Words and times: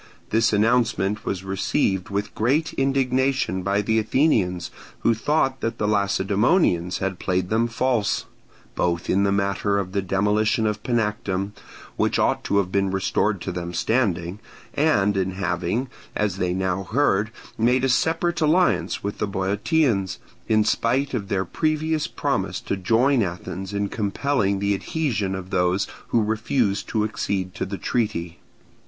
This 0.31 0.51
announcement 0.51 1.27
was 1.27 1.43
received 1.43 2.09
with 2.09 2.33
great 2.33 2.73
indignation 2.73 3.61
by 3.61 3.83
the 3.83 3.99
Athenians, 3.99 4.71
who 5.01 5.13
thought 5.13 5.61
that 5.61 5.77
the 5.77 5.87
Lacedaemonians 5.87 6.97
had 6.97 7.19
played 7.19 7.51
them 7.51 7.67
false, 7.67 8.25
both 8.73 9.11
in 9.11 9.21
the 9.25 9.31
matter 9.31 9.77
of 9.77 9.91
the 9.91 10.01
demolition 10.01 10.65
of 10.65 10.81
Panactum, 10.81 11.51
which 11.97 12.17
ought 12.17 12.43
to 12.45 12.57
have 12.57 12.71
been 12.71 12.89
restored 12.89 13.39
to 13.41 13.51
them 13.51 13.75
standing, 13.75 14.39
and 14.73 15.15
in 15.15 15.33
having, 15.33 15.87
as 16.15 16.37
they 16.37 16.51
now 16.55 16.81
heard, 16.83 17.29
made 17.55 17.83
a 17.83 17.87
separate 17.87 18.41
alliance 18.41 19.03
with 19.03 19.19
the 19.19 19.27
Boeotians, 19.27 20.17
in 20.47 20.63
spite 20.63 21.13
of 21.13 21.27
their 21.27 21.45
previous 21.45 22.07
promise 22.07 22.59
to 22.59 22.75
join 22.75 23.21
Athens 23.21 23.71
in 23.71 23.87
compelling 23.87 24.57
the 24.57 24.73
adhesion 24.73 25.35
of 25.35 25.51
those 25.51 25.85
who 26.07 26.23
refused 26.23 26.87
to 26.87 27.03
accede 27.03 27.53
to 27.53 27.67
the 27.67 27.77
treaty. 27.77 28.39